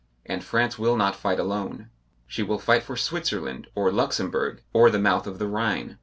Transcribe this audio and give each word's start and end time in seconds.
And 0.25 0.43
France 0.43 0.79
will 0.79 0.97
not 0.97 1.15
fight 1.15 1.39
alone. 1.39 1.91
She 2.25 2.41
will 2.41 2.57
fight 2.57 2.81
for 2.81 2.97
Switzerland 2.97 3.67
or 3.75 3.91
Luxembourg, 3.91 4.63
or 4.73 4.89
the 4.89 4.97
mouth 4.97 5.27
of 5.27 5.37
the 5.37 5.47
Rhine. 5.47 5.99